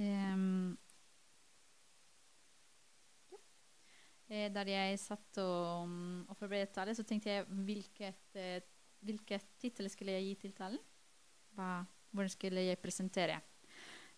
[0.00, 0.78] Um.
[4.30, 5.90] Der jeg satt og,
[6.30, 8.60] og forberedte tale, så tenkte jeg hvilket, uh,
[9.02, 10.78] hvilket tittel skulle jeg gi til talen?
[11.58, 11.80] Hva,
[12.14, 13.40] hvordan skulle jeg presentere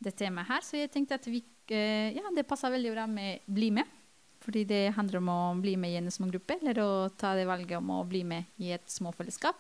[0.02, 0.66] det temaet her?
[0.68, 1.41] Så jeg tenkte at vi,
[1.73, 3.98] uh, ja, det passer veldig bra med 'bli med'.
[4.42, 7.46] Fordi det handler om å bli med i en små gruppe, eller å ta det
[7.46, 9.55] valget om å bli med i et småfellesskap.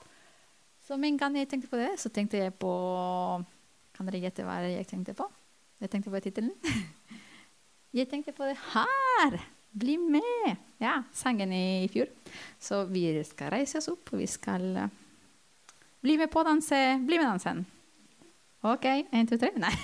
[0.82, 2.72] Så med en gang jeg tenkte på det, så tenkte jeg på
[3.92, 5.28] Kan dere gjette hva jeg tenkte på?
[5.82, 6.52] Jeg tenkte på tittelen.
[7.98, 9.40] jeg tenkte på det her!
[9.72, 10.60] Bli med!
[10.78, 12.06] Ja, sangen i fjor.
[12.62, 14.92] Så vi skal reise oss opp, og vi skal uh,
[16.04, 16.78] bli med på å danse.
[17.02, 17.64] Bli med dansen.
[18.62, 18.86] OK.
[19.10, 19.50] Én, to, tre.
[19.58, 19.74] Nei.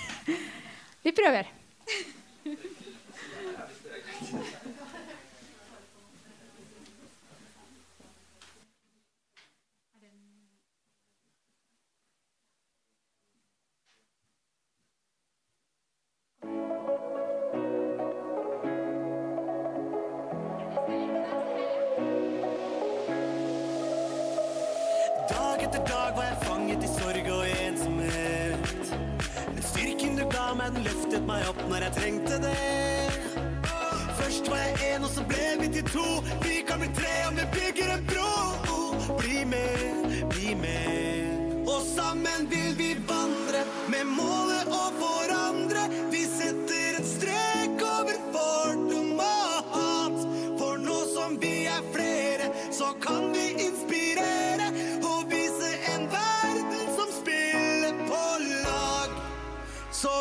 [1.08, 1.50] vi prøver.
[25.68, 28.92] etter dag var jeg fanget i sorg og ensomhet.
[29.54, 32.54] Men styrken du ga meg, den løftet meg opp når jeg trengte det.
[34.20, 36.08] Først var jeg én, og så ble vi til to.
[36.46, 38.32] Vi kan bli tre om vi bygger en bro.
[39.20, 41.68] Bli med, bli med.
[41.68, 43.17] Og sammen vil vi vandre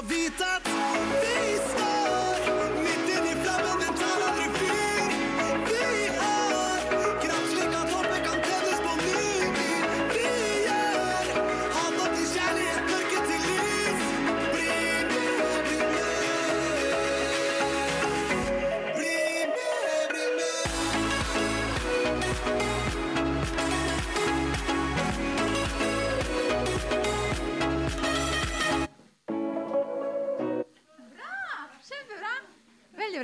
[0.07, 0.56] Så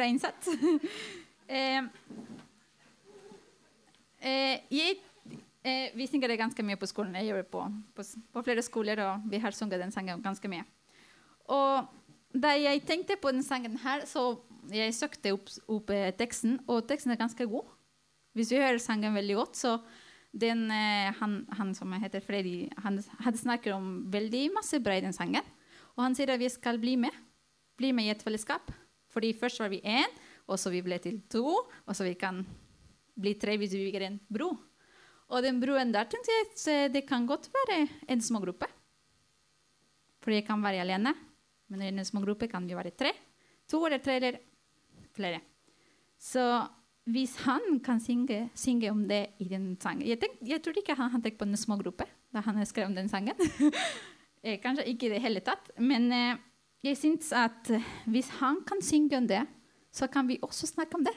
[0.03, 0.47] Bra innsats.
[1.47, 1.83] eh,
[4.19, 4.97] eh, jeg,
[5.63, 7.15] eh, vi synger det ganske mye på skolen.
[7.15, 7.61] Jeg gjør det på,
[7.95, 8.03] på,
[8.35, 10.65] på flere skoler, og vi har sunget den sangen ganske mye.
[11.47, 11.87] Og
[12.35, 14.41] da jeg tenkte på den sangen her, så
[14.75, 17.71] jeg søkte opp, opp teksten, og teksten er ganske god.
[18.35, 19.77] Hvis vi hører sangen veldig godt, så
[20.35, 25.15] den, han, han som heter Freddy, han, han snakker om veldig masse bra i den
[25.15, 25.47] sangen.
[25.95, 27.23] Og han sier at vi skal bli med.
[27.79, 28.82] Bli med i et fellesskap.
[29.13, 30.09] Fordi først var vi én,
[30.49, 32.41] og så vi ble til to, og så vi kan
[33.13, 34.51] bli tre hvis vi bygger en bro.
[35.33, 38.67] Og den broen der tenkte jeg at det kan godt være en smågruppe.
[40.23, 41.13] For jeg kan være alene,
[41.69, 43.11] men i en smågruppe kan vi være tre.
[43.69, 44.39] To eller tre eller
[45.15, 45.39] flere.
[46.19, 46.43] Så
[47.11, 50.95] hvis han kan synge, synge om det i den sangen Jeg, tenk, jeg tror ikke
[50.95, 53.37] han, har tenkte på en smågruppe da han skrev den sangen.
[54.43, 55.69] Eh, Kanskje ikke i det hele tatt.
[55.79, 56.39] Men eh,
[56.83, 59.43] jeg syns at eh, hvis han kan synge om det,
[59.93, 61.13] så kan vi også snakke om det.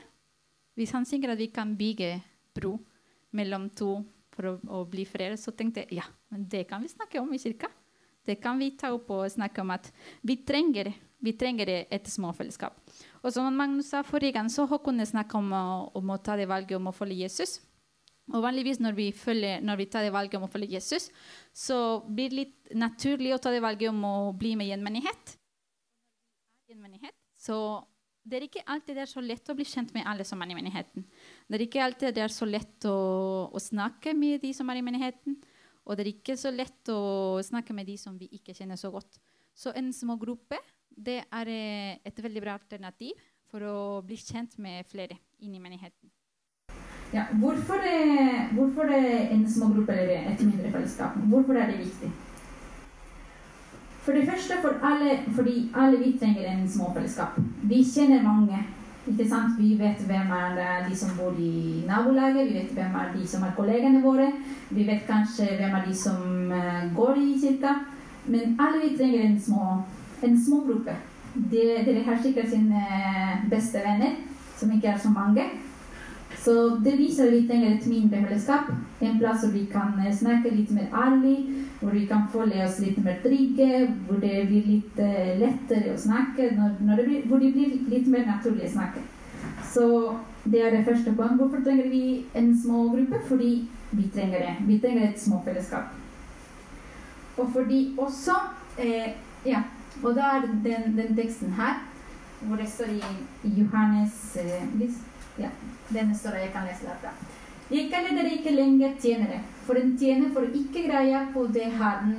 [0.76, 2.20] Hvis han synger at vi kan bygge
[2.54, 2.76] bro
[3.36, 3.98] mellom to
[4.36, 7.32] for å, å bli flere, så tenkte jeg ja, men det kan vi snakke om
[7.32, 7.70] i kirka.
[8.26, 9.88] Det kan vi ta opp og snakke om at
[10.26, 10.90] vi trenger,
[11.22, 12.74] vi trenger et småfellesskap.
[13.22, 15.54] Og som Magnus sa forrige gang, så Håkon snakket om,
[15.94, 17.60] om å ta det valget om å følge Jesus.
[18.34, 21.08] Og vanligvis når vi, følger, når vi tar det valget om å følge Jesus,
[21.54, 24.82] så blir det litt naturlig å ta det valget om å bli med i en
[24.82, 25.36] menighet.
[26.72, 27.14] En menighet.
[27.38, 27.56] Så
[28.26, 30.50] det er ikke alltid det er så lett å bli kjent med alle som er
[30.50, 31.04] i menigheten.
[31.46, 32.96] Det er ikke alltid det er så lett å,
[33.54, 35.38] å snakke med de som er i menigheten.
[35.86, 38.90] Og det er ikke så lett å snakke med de som vi ikke kjenner så
[38.90, 39.20] godt.
[39.54, 40.58] Så en små gruppe
[40.90, 45.62] det er eh, et veldig bra alternativ for å bli kjent med flere inn i
[45.62, 46.10] menigheten.
[47.14, 51.14] Ja, hvorfor, er, hvorfor en små gruppe eller et mindre fellesskap?
[51.30, 52.10] Hvorfor er det viktig?
[54.06, 57.40] For det første for alle, fordi alle vi trenger en småfellesskap.
[57.62, 58.58] Vi kjenner mange.
[59.06, 59.58] ikke sant?
[59.58, 63.42] Vi vet hvem er de som bor i nabolaget, vi vet hvem er de som
[63.42, 64.28] er kollegene våre.
[64.70, 67.74] Vi vet kanskje hvem er de som eh, går i kirka.
[68.26, 69.82] Men alle vi trenger en små,
[70.22, 70.94] en små gruppe.
[71.50, 74.14] Dere har sikkert sine eh, beste venner,
[74.56, 75.50] som ikke er så mange.
[76.46, 76.54] Så
[76.84, 78.68] det viser vi trenger et mindre fellesskap.
[79.02, 82.78] En plass hvor vi kan eh, snakke litt mer ærlig, hvor vi kan føle oss
[82.84, 85.02] litt mer trygge, hvor det blir litt
[85.42, 89.02] lettere å snakke, når, når det blir, hvor det blir litt mer naturlig å snakke.
[89.74, 89.86] Så
[90.44, 91.38] det er det første poenget.
[91.40, 93.20] Hvorfor trenger vi en små gruppe?
[93.28, 94.54] Fordi vi trenger det.
[94.66, 95.90] Vi trenger et små fellesskap.
[97.36, 98.38] Og fordi også
[98.78, 99.14] eh,
[99.46, 99.62] Ja.
[100.02, 101.78] Og da er den, den teksten her,
[102.40, 102.90] hvor det står
[103.44, 104.90] i Johannes eh,
[105.38, 105.48] Ja,
[105.88, 107.14] denne står jeg kan lese derfra.
[107.70, 112.12] Jeg kaller dere ikke lenger tjenere, for en tjener får ikke greie på det han,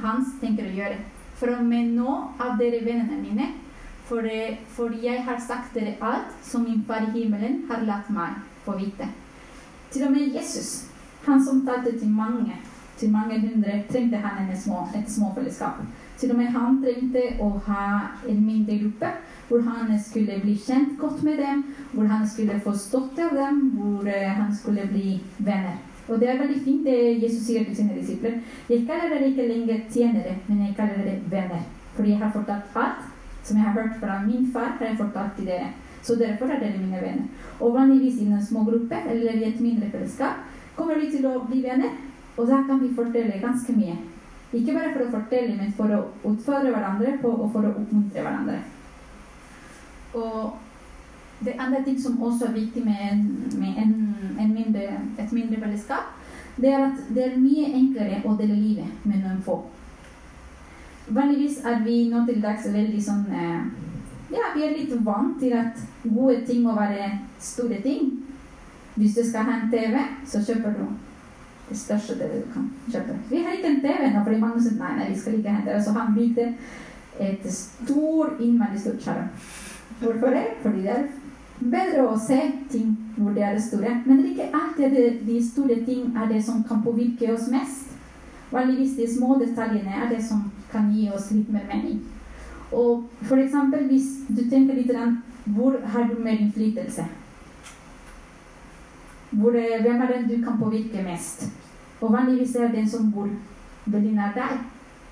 [0.00, 1.02] hans tenker å gjøre.
[1.36, 3.50] For med nå av dere vennene mine,
[4.08, 4.24] for,
[4.76, 8.78] for jeg har sagt dere alt som min far i himmelen har latt meg få
[8.80, 9.08] vite.
[9.92, 10.86] Til og med Jesus,
[11.26, 12.56] han som talte til mange,
[12.98, 15.80] til mange hundre, trengte han små, et småfellesskap.
[16.18, 17.86] Til og med han trengte å ha
[18.28, 19.10] en mindre gruppe
[19.48, 23.58] hvor han skulle bli kjent godt med dem, hvor han skulle få støtte av dem,
[23.78, 25.80] hvor eh, han skulle bli venner.
[26.08, 28.38] Og det er veldig fint det Jesus sier til sine disipler.
[28.68, 31.66] Jeg kaller dere ikke lenger tjenere, men jeg kaller dere venner.
[31.96, 33.10] Fordi jeg har fortalt alt
[33.44, 35.72] som jeg har hørt fra min far, har jeg fortalt til dere.
[36.02, 37.28] Så derfor er dere mine venner.
[37.60, 40.44] Og vanligvis i en små gruppe eller i et mindre fellesskap
[40.76, 41.92] kommer vi til å bli venner.
[42.36, 43.96] Og da kan vi fortelle ganske mye.
[44.54, 48.22] Ikke bare for å fortelle, men for å utfordre hverandre på, og for å oppmuntre
[48.22, 48.60] hverandre.
[50.14, 53.24] Og det andre ting som også er viktig med, en,
[53.58, 53.94] med en,
[54.40, 54.84] en mindre,
[55.18, 56.12] et mindre fellesskap,
[56.56, 59.58] det er at det er mye enklere å dele livet med noen få.
[61.14, 63.64] Vanligvis er vi nå til dags veldig sånn eh,
[64.32, 67.10] Ja, vi er litt vant til at gode ting må være
[67.42, 68.14] store ting.
[68.94, 69.98] Hvis du skal ha en TV,
[70.30, 70.86] så kjøper du
[71.68, 73.18] det største det du kan kjøpe.
[73.30, 75.72] Vi har ikke en TV nå, fordi Magnus sa nei, nei, vi skal ikke hente
[75.72, 75.84] det.
[75.84, 76.48] Så han bygde
[77.20, 79.28] et stor, innmari stort skjerm.
[80.00, 80.44] Hvorfor det?
[80.62, 81.06] Fordi det er
[81.58, 82.40] bedre å se
[82.70, 83.96] ting hvor det er store.
[84.04, 87.94] Men det er ikke alltid de store ting er det som kan påvirke oss mest.
[88.52, 92.02] Vanligvis de små detaljene er det som kan gi oss litt mer mening.
[92.74, 94.92] Og for eksempel hvis du tenker litt
[95.54, 97.04] hvor har du mer innflytelse?
[99.34, 101.52] Hvor, eh, hvem er den du kan påvirke mest?
[102.00, 103.28] Og vanligvis er det den som bor
[103.86, 104.58] veldig nær deg.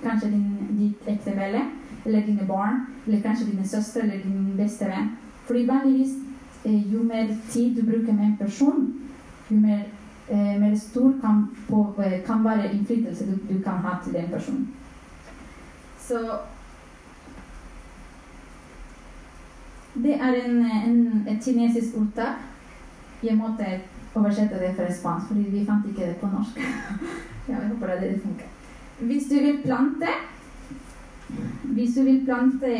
[0.02, 0.46] Kanskje din,
[0.78, 1.62] ditt ektefelle,
[2.04, 5.10] eller dine barn, eller kanskje dine søstre eller din beste venn.
[5.46, 6.16] Fordi vanligvis,
[6.64, 8.94] eh, jo mer tid du bruker med en person,
[9.50, 9.82] jo mer,
[10.28, 14.28] eh, mer stor kan, på, eh, kan være innflytelse du, du kan ha til den
[14.28, 14.68] personen.
[15.98, 16.38] Så
[19.94, 22.38] Det er en, en, et kinesisk ordtak.
[23.22, 23.66] Jeg måtte
[24.14, 26.58] oversette det fra spansk, fordi vi fant ikke det på norsk.
[27.48, 28.50] ja, jeg håper det funker.
[29.02, 30.06] Hvis du vil plante
[31.62, 32.72] Hvis du vil plante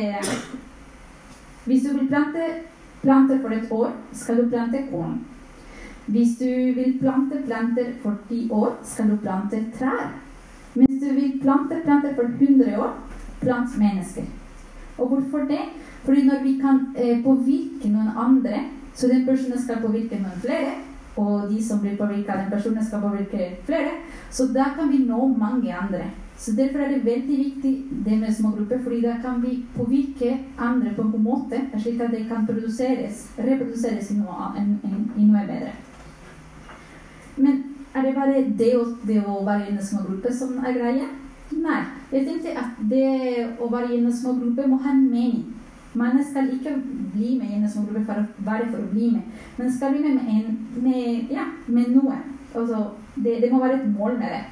[1.64, 2.48] Hvis du vil plante
[3.02, 5.20] planter for et år, skal du plante korn.
[6.06, 6.44] Hvis du
[6.74, 10.12] vil plante planter for ti år, skal du plante trær.
[10.74, 12.94] Hvis du vil plante planter for 100 år,
[13.40, 14.22] plant mennesker.
[14.98, 15.64] Og hvorfor det?
[16.04, 18.64] Fordi når vi kan eh, påvirke noen andre,
[18.94, 20.72] så den personen skal påvirke noen flere,
[21.16, 23.90] og de som blir påvirka, den personen skal påvirke flere,
[24.30, 26.10] så da kan vi nå mange andre.
[26.38, 27.72] Så Derfor er det veldig viktig
[28.04, 32.00] det med små grupper, fordi da kan vi påvirke andre på en god måte, slik
[32.00, 35.72] at det kan produseres, reproduseres i noe, en, en, i noe bedre.
[37.36, 37.62] Men
[37.94, 41.08] er det bare det å, det å være i en små gruppe som er greia?
[41.52, 41.80] Nei.
[42.12, 45.44] Jeg tenkte at det å være i en små gruppe må ha en mening.
[45.94, 46.72] Man skal ikke
[47.12, 49.92] bli med i en små gruppe for å være for å bli med, men skal
[49.92, 52.16] bli med med, en, med, ja, med noe.
[52.54, 52.84] Altså,
[53.16, 54.42] det, det, må være et mål med det.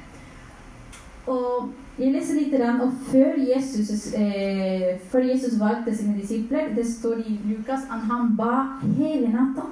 [1.31, 7.23] Og jeg leser litt, og før Jesus, eh, før Jesus valgte sine disipler, det står
[7.25, 9.65] i Lukas at han ba hele natta.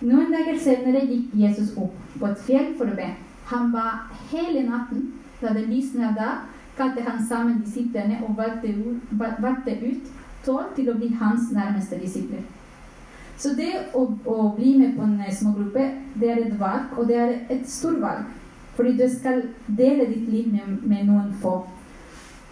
[0.00, 3.10] Noen dager senere gikk Jesus opp på et fjell for å be.
[3.50, 3.86] Han ba
[4.30, 5.10] hele natten.
[5.40, 6.42] Da det lysnet da,
[6.80, 10.08] kalte han sammen disiplene og valgte ut,
[10.44, 12.46] tolv til å bli hans nærmeste disipler.
[13.40, 15.86] Så det å, å, bli med på en smågruppe,
[16.20, 18.28] det er et valg, og det er et stort valg.
[18.76, 21.54] Fordi du skal dele ditt liv med, med noen få.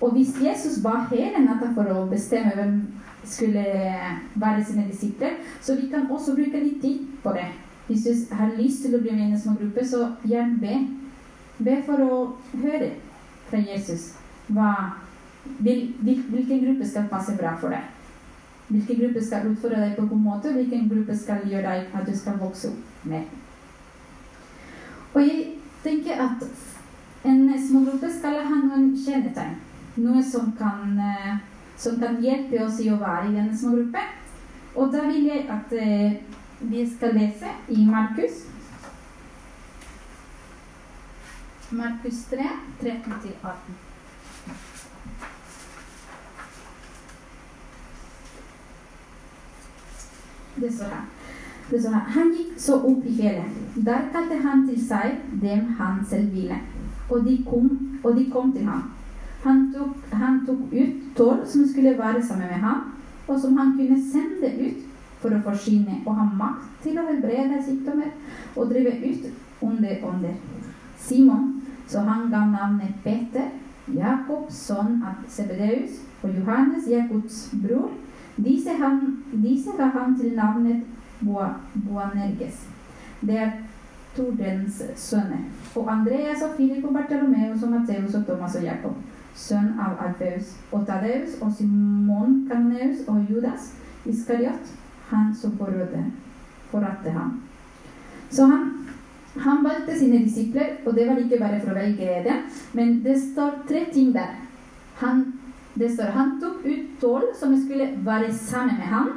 [0.01, 2.77] Og hvis Jesus ba hele natta for å bestemme hvem
[3.29, 3.65] skulle
[4.39, 7.49] være sine disipler, så vi kan også bruke litt tid på det.
[7.89, 10.79] Hvis du har lyst til å bli med i en smågruppe, så gjerne be.
[11.59, 12.19] Be for å
[12.63, 12.95] høre
[13.49, 14.13] fra Jesus
[14.49, 14.73] hva,
[15.59, 17.95] vil, vil, hvilken gruppe skal passe bra for deg.
[18.69, 22.09] Hvilken gruppe skal utfordre deg på en god måte, hvilken gruppe skal gjøre deg at
[22.09, 23.31] du skal vokse opp med.
[25.15, 25.45] Og jeg
[25.85, 26.45] tenker at
[27.29, 29.57] en smågruppe skal ha noen kjennetegn.
[29.99, 31.01] Noe som kan,
[31.81, 34.05] som kan hjelpe oss i å være i denne smågruppe.
[34.79, 35.75] Og da vil jeg at
[36.61, 38.45] vi skal lese i Markus.
[41.71, 42.49] Markus 3,
[42.81, 43.88] 13-18.
[50.61, 51.07] Det står her.
[51.71, 52.13] Det står her.
[52.17, 53.59] Han gikk så opp i fjellet.
[53.87, 56.59] Der kalte han til seg dem han selv ville,
[57.11, 57.69] og de kom,
[58.03, 58.89] og de kom til ham.
[59.45, 62.93] Han tok, han tok ut tolv som skulle være sammen med ham,
[63.29, 64.85] og som han kunne sende ut
[65.23, 68.11] for å forsyne og ha makt til å helbrede sykdommer
[68.57, 69.31] og drive ut
[69.63, 70.37] onde ånder.
[70.99, 71.49] Simon,
[71.89, 73.49] så han ga navnet Peter,
[73.95, 77.91] Jakob, sønn av Sebedeus, og Johannes, Jakobs bror.
[78.39, 79.01] Disse, han,
[79.43, 80.83] disse ga han til navnet
[81.21, 82.67] Boanerges.
[83.21, 83.51] Det er
[84.17, 85.43] Tordens sønner.
[85.77, 88.95] Og Andreas og Filip og Bartolomeus og Matteus og Thomas og Jakob,
[89.35, 93.73] sønn av Alfeus og Tadeus og Simon Kaneus og Judas
[94.07, 94.73] Iskariot,
[95.11, 97.43] han som forrådte, ham.
[98.31, 98.73] Så han,
[99.37, 102.43] han valgte sine disipler, og det var ikke bare for å velge dem,
[102.73, 104.35] men det står tre ting der.
[105.03, 105.25] Han,
[105.79, 109.11] det står han tok ut tolv som skulle være sammen med ham,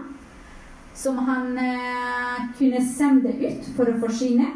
[0.96, 4.52] som han eh, kunne sende ut for å forsyne.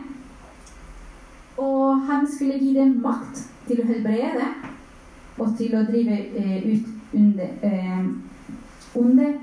[1.61, 4.49] Og han skulle gi dem makt til å helbrede
[5.39, 8.05] og til å drive eh, ut under, eh,
[9.01, 9.33] under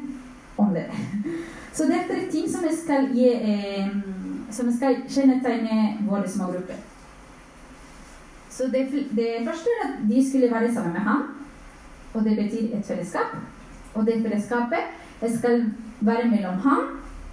[0.60, 0.92] ånder.
[1.76, 3.92] Så dette er ting som skal, gi, eh,
[4.52, 6.80] som skal kjennetegne våre små grupper.
[8.52, 11.22] Så det, det, første er at de skulle være sammen med ham,
[12.14, 13.36] og det betyr et fellesskap.
[13.94, 15.64] Og det fellesskapet skal
[16.00, 16.80] være mellom ham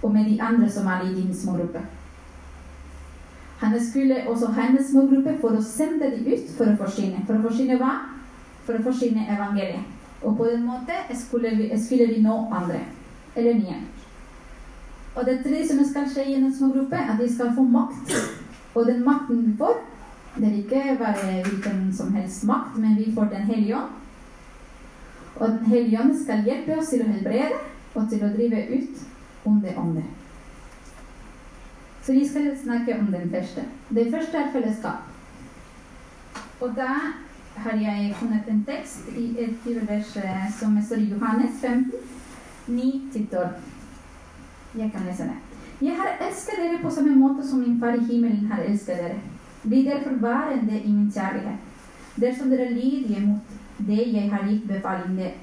[0.02, 1.80] og med de andre som er i din smågruppe.
[3.60, 7.24] Han skulle også ha en smågruppe for å sende dem ut for å forsyne.
[7.26, 7.90] For å forsyne hva?
[8.64, 9.84] For å forsyne evangeliet.
[10.22, 12.80] Og på den måten skulle vi, skulle vi nå andre.
[13.36, 13.76] Eller nye.
[15.14, 18.16] Og det tredje som skal skje i en smågruppe, er at de skal få makt.
[18.74, 19.76] Og den makten vi får,
[20.36, 23.99] det vil ikke være hvilken som helst makt, men vi får Den hellige ånd.
[25.40, 27.60] Og Den hellige ånd skal hjelpe oss til å helbrede
[27.94, 30.08] og til å drive ut onde ånder.
[32.04, 33.64] Så vi skal snakke om den første.
[33.88, 35.08] Det første er fellesskap.
[36.60, 36.92] Og da
[37.56, 40.12] har jeg funnet en tekst i et bibelvers
[40.58, 41.92] som står i Johannes 15,
[42.68, 43.48] 9-12.
[44.78, 45.38] Jeg kan lese det.
[45.80, 49.20] Jeg har elsket dere på samme måte som min far i himmelen har elsket dere.
[49.62, 51.56] Bli derfor værende i min kjærlighet.
[52.20, 55.40] Dersom dere lydige mot det jeg har gitt befaling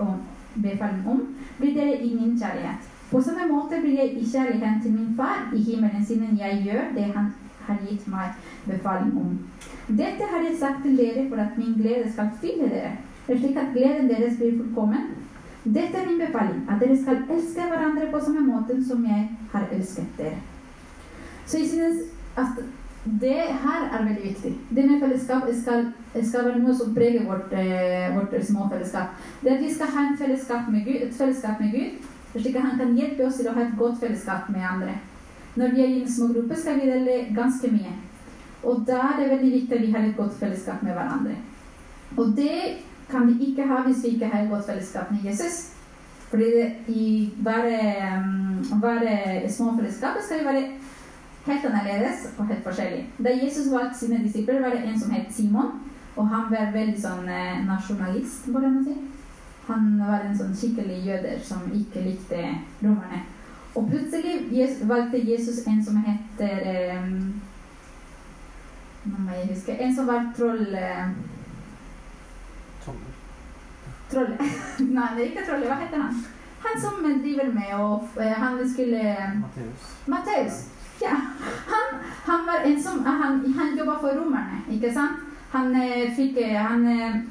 [1.10, 1.26] om,
[1.58, 2.94] blir dere i min kjærlighet.
[3.12, 6.90] På samme måte blir jeg i kjærligheten til min far i himmelen, siden jeg gjør
[6.96, 7.30] det han
[7.68, 9.38] har gitt meg befaling om.
[9.88, 13.74] Dette har jeg sagt til dere for at min glede skal fylle dere, slik at
[13.76, 15.08] gleden deres blir fullkommen.
[15.64, 19.68] Dette er min befaling, at dere skal elske hverandre på samme måte som jeg har
[19.72, 20.40] elsket dere.
[21.46, 22.04] Så jeg synes
[22.38, 22.64] at
[23.22, 24.52] det her er veldig viktig.
[24.76, 25.86] Det med fellesskap skal,
[26.24, 29.14] skal være noe som preger vårt, eh, vårt små fellesskap.
[29.44, 32.62] Det at vi skal ha en fellesskap med Gud, et fellesskap med Gud, slik at
[32.62, 34.98] han kan hjelpe oss til å ha et godt fellesskap med andre.
[35.56, 37.94] Når vi er i en små gruppe, skal vi dele ganske mye.
[38.64, 41.36] Og da er det veldig viktig at vi har et godt fellesskap med hverandre.
[42.18, 45.74] Og det kan vi ikke ha hvis vi ikke har et godt fellesskap med Jesus.
[46.30, 47.78] Fordi det, i bare,
[48.20, 50.64] um, bare små fellesskap skal vi være
[51.48, 53.04] helt annerledes og helt forskjellig.
[53.24, 55.72] Da Jesus valgte sine disipler, var det en som het Simon.
[56.18, 58.96] Og han var veldig sånn eh, nasjonalist, hvordan man si.
[59.68, 62.40] Han var en sånn skikkelig jøder som ikke likte
[62.82, 63.26] romerne.
[63.78, 67.42] Og plutselig valgte Jesus en som heter um,
[69.08, 70.72] Nå må jeg huske En som var troll...
[70.74, 71.12] Uh,
[74.08, 74.40] Trollet.
[74.96, 75.68] Nei, det er ikke trollet.
[75.68, 76.18] Hva heter han?
[76.64, 79.04] Han som driver med og uh, Han skulle
[79.44, 79.88] Matteus.
[80.08, 80.62] Matteus.
[81.02, 81.16] Ja.
[81.68, 85.24] Han, han, var en som Han, han jobba for romerne, ikke sant?
[85.52, 85.72] Han
[86.16, 86.84] fikk han,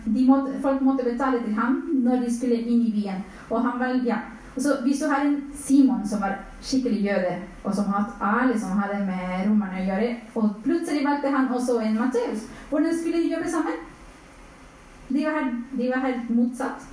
[0.05, 3.25] de måtte, Folk måtte betale til ham når de skulle inn i byen.
[3.51, 4.17] Og han var, ja.
[4.57, 8.79] Så hvis du har en Simon som var skikkelig jøde, og som hadde alle som
[8.79, 13.35] hadde med romerne å gjøre, og plutselig valgte han også en Matteus, hvordan skulle de
[13.35, 13.83] jobbe sammen?
[15.09, 16.87] De var, helt, de var helt motsatt.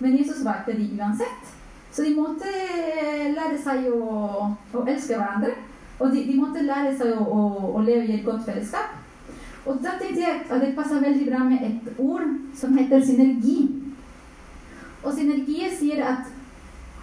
[0.00, 1.52] Men Jesus valgte de uansett.
[1.92, 2.50] Så de måtte
[3.36, 5.52] lære seg å, å elske hverandre.
[6.00, 8.96] Og de, de måtte lære seg å, å, å leve i et godt fellesskap.
[9.68, 12.26] Og da tenkte jeg at det passer veldig bra med et ord
[12.56, 13.58] som heter synergi.
[15.04, 16.28] Og synergi sier at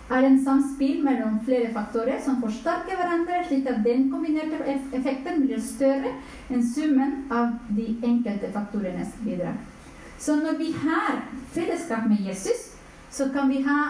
[0.07, 4.61] er en samspill mellom flere faktorer som forsterker hverandre, slik at den kombinerte
[4.95, 6.13] effekten blir større
[6.47, 9.57] enn summen av de enkelte faktorenes bidrag.
[10.17, 11.19] Så når vi har
[11.53, 12.71] fellesskap med Jesus,
[13.11, 13.81] så kan vi ha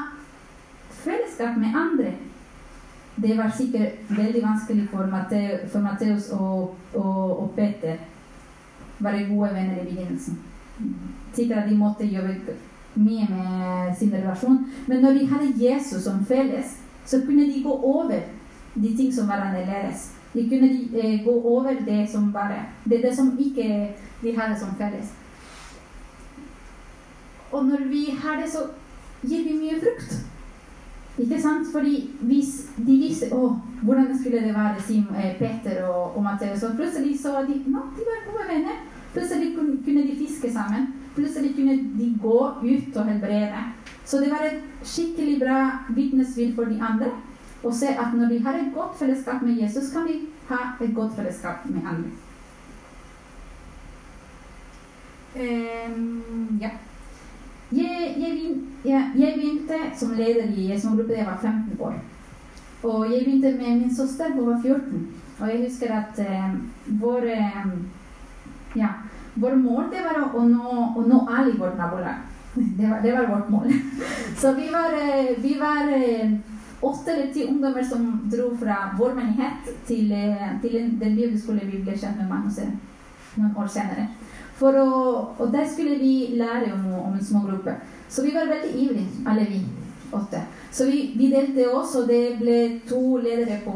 [1.03, 2.15] fellesskap med andre.
[3.21, 5.05] Det var sikkert veldig vanskelig for,
[5.81, 7.95] Matteus og, og, og Peter
[8.99, 10.39] være gode venner i begynnelsen.
[11.33, 12.57] Sikkert de måtte jobbe
[12.95, 14.59] mye med sin relasjon.
[14.87, 18.19] Men når de hadde Jesus som felles, så kunne de gå over
[18.75, 20.11] de ting som var annerledes.
[20.33, 20.69] De kunne
[21.03, 25.13] eh, gå over det som var Det, det som ikke de hadde som felles.
[27.51, 28.59] og når vi har det, så
[29.23, 30.17] gir vi mye frukt.
[31.17, 31.65] Ikke sant?
[31.71, 31.95] Fordi
[32.29, 36.77] hvis de visste å, hvordan skulle det være, Sim, eh, Peter og, og Matteus, og
[36.77, 38.83] plutselig så var de no, de var gode venner.
[39.13, 40.91] Plutselig kunne, de fiske sammen.
[41.15, 43.63] Plutselig kunne de gå ut og helbrede.
[44.05, 45.57] Så det var et skikkelig bra
[45.89, 47.11] vitnesbyrd for de andre
[47.65, 50.93] å se at når vi har et godt fellesskap med Jesus, kan vi ha et
[50.95, 52.11] godt fellesskap med andre.
[55.37, 56.69] Um, ja.
[57.71, 58.55] Jeg, jeg,
[58.85, 59.36] jeg, jeg,
[59.67, 61.93] begynte som leder i en smågruppe da jeg var 15 år.
[62.83, 65.07] Og jeg begynte med min søster, hun var 14.
[65.39, 66.53] Og jeg husker at eh,
[67.01, 67.67] vår, eh,
[68.75, 68.87] ja,
[69.35, 72.25] vår mål det var å, nå, å nå alle i vårt nabolag.
[72.57, 73.73] Det var, det var, vårt mål.
[74.41, 76.31] Så vi var, eh, vi var eh,
[76.81, 81.83] åtte eller ti ungdommer som dro fra vår menighet til, eh, til den bibelskolen vi
[81.85, 82.57] ble kjent med Magnus
[83.37, 84.07] noen år senere.
[84.57, 84.87] For å,
[85.37, 87.75] og der skulle vi lære om, om en små gruppe.
[88.09, 89.61] Så vi var veldig ivrige, alle vi
[90.11, 90.41] åtte.
[90.71, 92.57] Så vi, vi, delte oss, og det ble
[92.89, 93.73] to ledere på,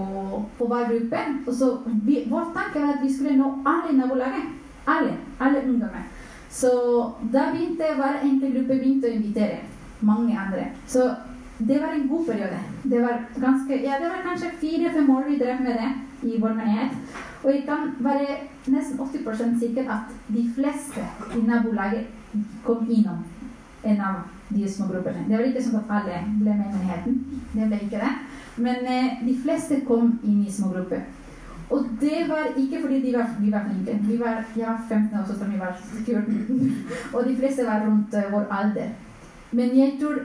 [0.57, 1.23] på hver gruppe.
[1.47, 1.71] Og så
[2.05, 4.53] vi, Vår tanke var at vi skulle nå alle i nabolaget.
[4.87, 5.17] Alle.
[5.39, 6.07] Alle ungdommer.
[6.51, 6.71] Så
[7.33, 9.59] da begynte hver enkelt gruppe begynte å invitere
[10.01, 10.71] mange andre.
[10.87, 11.09] Så
[11.61, 12.61] det var en god periode.
[12.83, 16.55] Det var, ganske, ja, det var kanskje fire-fem år vi drev med det i vår
[16.57, 16.95] menighet.
[17.43, 21.05] Og jeg kan være nesten 80% sikker at de fleste
[21.37, 22.09] i nabolaget
[22.65, 23.23] kom innom
[23.83, 24.15] en av
[24.49, 25.25] de små gruppene.
[25.27, 27.17] Det var ikke sånn at alle ble med i menigheten.
[27.53, 28.11] Det ble ikke det.
[28.61, 31.05] Men eh, de fleste kom inn i små grupper.
[31.71, 33.95] Og det var ikke fordi de var, vi var flinke.
[34.07, 36.87] Vi var, jeg var 15 år, som vi var 14.
[37.13, 38.89] og de fleste var rundt uh, vår alder.
[39.51, 40.19] Men jeg tror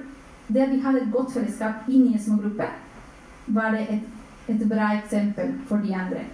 [0.49, 2.67] det vi hadde et godt fellesskap inn i en små gruppe,
[3.47, 4.11] var det et,
[4.51, 6.27] et bra eksempel for de andre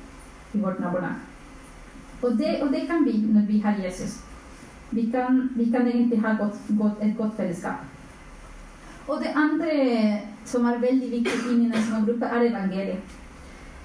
[0.53, 1.21] i vårt nabolag.
[2.23, 4.21] Og det, og det, kan vi når vi har Jesus.
[4.93, 7.85] Vi kan, vi kan egentlig ha godt, godt, et godt fellesskap.
[9.09, 9.71] Og det andre
[10.45, 11.71] som er veldig viktig i
[12.07, 12.99] gruppe, er evangeliet.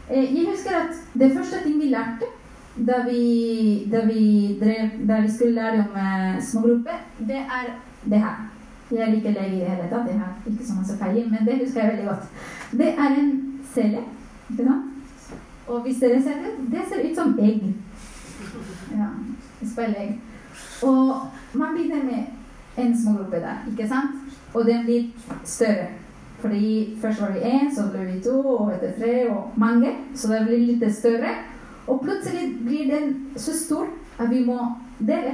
[0.09, 2.27] Eh, jeg husker at det første ting vi lærte
[2.87, 8.19] da vi, da vi, drev, da vi skulle lære om eh, smågrupper, det er det
[8.19, 8.35] her.
[8.91, 10.07] Jeg er ikke lei i det hele tatt.
[10.07, 12.27] Jeg har ikke så masse feil, men det husker jeg veldig godt.
[12.71, 14.03] Det er en celle.
[14.49, 14.83] ikke sant?
[15.67, 17.73] Og hvis dere ser det, det ser ut som egg.
[18.91, 19.09] Ja,
[19.73, 20.21] speilegg.
[20.83, 24.17] Og man begynner med en smågruppe der, ikke sant?
[24.53, 25.03] Og den blir
[25.43, 25.87] større.
[26.39, 29.95] Fordi først var vi én, så ble vi to, og etter tre, og mange.
[30.15, 31.33] Så det blir litt større.
[31.87, 33.87] Og plutselig blir den så stor
[34.19, 34.59] at vi må
[34.99, 35.33] dele.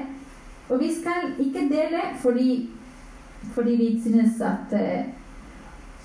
[0.70, 2.70] Og vi skal ikke dele fordi,
[3.54, 5.06] fordi vi synes at, eh,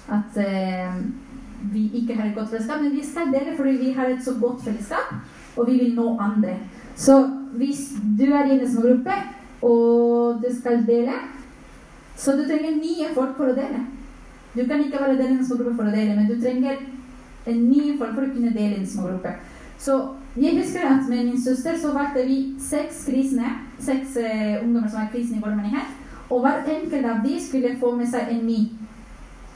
[0.09, 0.94] at eh,
[1.72, 4.35] vi ikke har et godt fellesskap, men vi skal dele fordi vi har et så
[4.40, 5.14] godt fellesskap,
[5.57, 6.59] og vi vil nå andre.
[6.98, 7.16] Så
[7.58, 9.16] hvis du er i en smågruppe,
[9.62, 11.14] og du skal dele,
[12.16, 13.84] så du trenger nye folk for å dele.
[14.54, 16.80] Du kan ikke bare dele en smågruppe for å dele, men du trenger
[17.48, 19.37] en ny folk for å kunne dele en smågruppe.
[19.78, 19.94] Så
[20.38, 25.04] jeg husker at med min søster så valgte vi seks kristne, seks eh, ungdommer som
[25.04, 25.94] var kristne i vår menighet,
[26.28, 28.58] og hver enkelt av de skulle få med seg en ny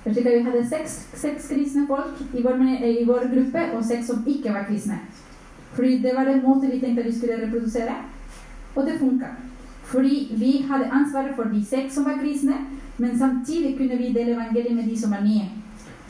[0.04, 4.50] vi hadde seks, seks kristne folk i vår, i vår, gruppe, og seks som ikke
[4.50, 4.98] var kristne.
[5.72, 7.94] Fordi det var den måten vi tenkte vi skulle reprodusere,
[8.74, 9.26] og det funka.
[9.84, 12.54] Fordi vi hadde ansvaret for de seks som var kristne,
[12.98, 15.48] men samtidig kunne vi dele evangeliet med de som var nye.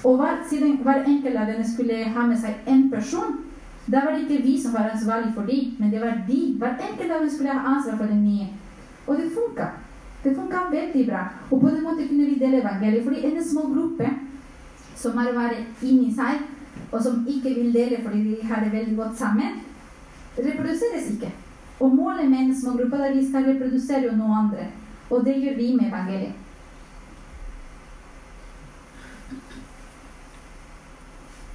[0.05, 3.39] Og hver, siden hver enkelt av denne skulle ha med seg én person,
[3.87, 6.41] da var det ikke vi som var ansvarlig for dem, men det var de.
[6.59, 8.47] Hver enkelt av dem skulle ha ansvar for den nye.
[9.07, 9.67] Og det funka.
[10.25, 11.23] Det funka veldig bra.
[11.51, 13.05] Og på den måten kunne vi dele evangeliet.
[13.05, 14.11] Fordi en små gruppe
[14.97, 16.45] som har vært inni seg,
[16.93, 19.61] og som ikke vil dele fordi de har det veldig godt sammen,
[20.39, 21.33] reproduseres ikke.
[21.81, 24.67] Og målet med en små gruppe er at vi skal reprodusere noe andre.
[25.11, 26.33] Og det gjør vi med evangeliet.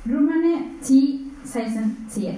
[0.08, 2.36] Romerne 10, 16 sier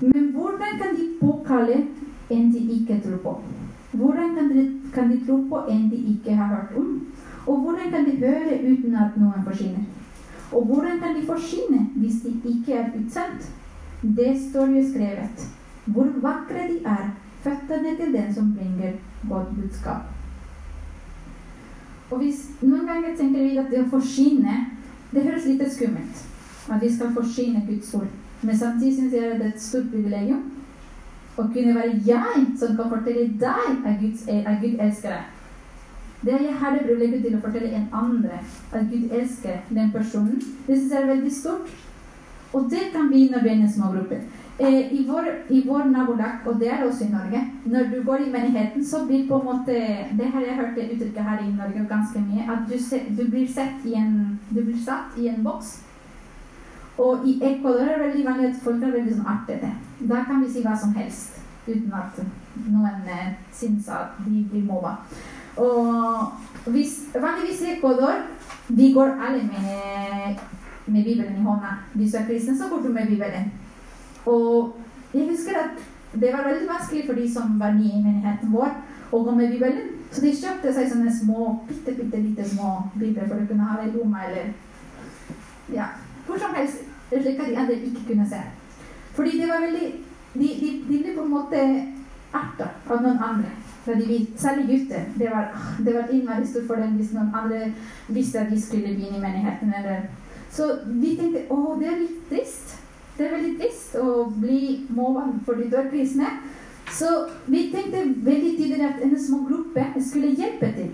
[0.00, 1.86] Men hvordan kan de påkalle
[2.30, 3.42] en de ikke tror på?
[3.92, 7.06] Hvordan kan de, kan de tro på en de ikke har hørt om?
[7.46, 9.84] Og hvordan kan de høre uten at noen forsyner?
[10.52, 13.50] Og hvordan kan de forsyne hvis de ikke er utsendt?
[14.02, 15.48] Det står jo skrevet.
[15.86, 17.10] Hvor vakre de er,
[17.42, 18.92] føttene til den som bringer
[19.28, 20.02] godt budskap.
[22.10, 24.56] Og hvis Noen ganger tenker vi at det å forsyne
[25.10, 26.24] det høres litt skummelt.
[26.70, 28.10] At vi skal forsyne Guds ord.
[28.42, 30.46] Men samtidig syns jeg det er et stort privilegium
[31.38, 34.00] å kunne være jeg som kan fortelle deg at
[34.62, 35.39] Gud elsker deg.
[36.20, 40.42] Det jeg har det legge til å fortelle en andre at Gud elsker den personen,
[40.66, 41.70] det syns jeg er veldig stort.
[42.52, 44.20] Og det kan vi når vi er i smågruppe.
[44.66, 45.28] eh, i, vår,
[45.66, 49.28] vår nabolag, og det er også i Norge, når du går i menigheten, så blir
[49.28, 49.72] på en måte
[50.18, 52.44] Det har jeg hørt uttrykket her i Norge ganske mye.
[52.52, 53.48] At du, se, du, blir
[53.96, 55.80] en, du blir satt i en boks.
[56.98, 59.76] Og i Ecuador er det veldig vanlig at folk er veldig sånn.
[60.10, 62.20] Da kan vi si hva som helst uten at
[62.66, 64.98] noen eh, syns at de blir mobba.
[65.60, 68.22] Og hvis, vanligvis i Ecuador
[68.68, 70.36] vi går alle med,
[70.86, 71.72] med Bibelen i hånda.
[71.94, 73.52] Hvis du er kristen, så går du med Bibelen.
[74.26, 74.76] Og
[75.14, 78.70] jeg husker at det var veldig vanskelig for de som var nye i menigheten vår,
[79.12, 79.88] å gå med Bibelen.
[80.10, 83.78] Så de kjøpte seg sånne små, bitte, bitte lite små bibler for å kunne ha
[83.80, 84.52] det i lomma eller
[85.74, 85.86] ja,
[86.26, 88.40] hvor som helst, slik at de andre ikke kunne se.
[89.14, 89.90] Fordi det var veldig
[90.30, 91.60] De, de, de ble på en måte
[92.38, 93.48] erta av noen andre.
[93.84, 95.04] Fordi særlig gutter.
[95.18, 95.44] Det var,
[95.84, 97.72] det var innmari stort for hvis noen andre
[98.08, 99.74] visste at de skulle begynne i menigheten.
[99.78, 100.08] Eller.
[100.52, 102.76] Så vi tenkte å, det er litt trist.
[103.16, 104.62] Det er veldig trist å bli
[104.96, 106.30] mobbet fordi du er kristne.
[106.90, 107.10] Så
[107.46, 110.90] vi tenkte veldig tidlig at en små gruppe skulle hjelpe til.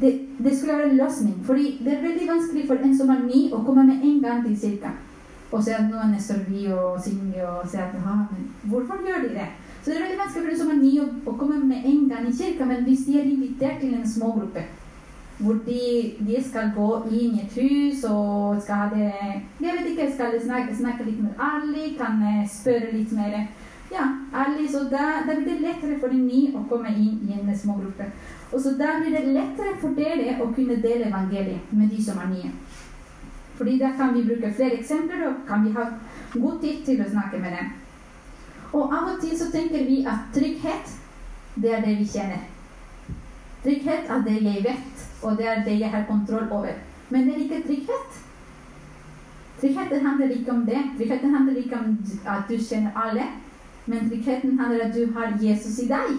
[0.00, 1.34] Det, det, skulle være en løsning.
[1.46, 4.44] Fordi det er veldig vanskelig for en som er ny, å komme med en gang
[4.46, 4.94] til kirka.
[5.50, 9.34] Og se at noen står vi og synger og sier at men hvorfor gjør de
[9.36, 9.50] det?
[9.84, 12.32] Så det er veldig vanskelig en som er ny, å, komme med en gang i
[12.32, 12.64] kirka.
[12.64, 14.62] Men hvis de er invitert til en smågruppe,
[15.44, 15.80] hvor de,
[16.24, 20.36] de, skal gå inn i et hus og skal ha det Jeg vet ikke, skal
[20.40, 23.36] snakke, snakke litt med Ali, kan spørre litt mer
[23.90, 27.36] Ja, Ali, så da, da, blir det lettere for de nye å komme inn i
[27.36, 28.08] en smågruppe.
[28.54, 32.24] Og så da blir det lettere for dere å kunne dele evangeliet med de som
[32.24, 32.56] er nye.
[33.58, 35.90] Fordi da kan vi bruke flere eksempler, og kan vi ha
[36.32, 37.74] god tid til å snakke med dem.
[38.74, 40.92] Og av og til så tenker vi at trygghet,
[41.62, 42.42] det er det vi kjenner.
[43.62, 46.72] Trygghet er det jeg vet og det er det jeg har kontroll over.
[47.10, 48.20] Men det er ikke trygghet.
[49.60, 50.82] Tryggheten handler ikke om det.
[50.98, 53.26] Tryggheten handler ikke om at du kjenner alle,
[53.86, 56.16] men tryggheten handler om at du har Jesus i deg.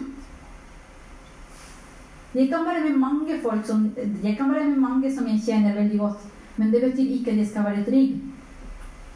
[2.36, 3.92] Jeg kan være med mange folk som,
[4.24, 6.26] jeg med mange som jeg kjenner veldig godt,
[6.58, 8.16] men det betyr ikke at jeg skal være trygg.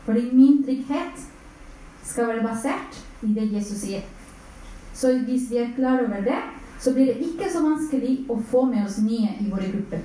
[0.05, 1.25] Fordi min trygghet
[2.03, 4.05] skal være basert i det Jesus sier.
[4.93, 6.39] Så hvis vi er klar over det,
[6.79, 10.01] så blir det ikke så vanskelig å få med oss nye i våre grupper.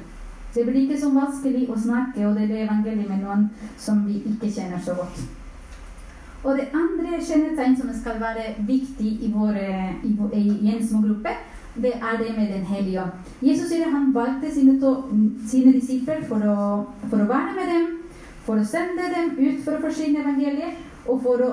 [0.55, 3.48] Det blir ikke så vanskelig å snakke og dele evangeliet med noen
[3.79, 5.24] som vi ikke kjenner så godt.
[6.44, 11.33] Og det andre kjennetegn som skal være viktig i, våre, i, i, i en smågruppe,
[11.74, 13.31] det er det med Den hellige ånd.
[13.42, 14.77] Jesus sier han valgte sine,
[15.48, 16.59] sine disipler for å,
[17.09, 17.87] for å være med dem,
[18.46, 21.50] for å sende dem ut for å forsyne evangeliet, og for å